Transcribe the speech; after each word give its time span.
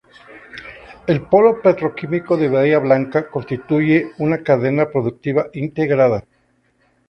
El 1.05 1.21
Polo 1.27 1.61
Petroquímico 1.61 2.35
de 2.35 2.49
Bahía 2.49 2.79
Blanca, 2.79 3.29
constituye 3.29 4.13
una 4.17 4.41
cadena 4.41 4.89
productiva 4.89 5.49
integrada. 5.53 6.25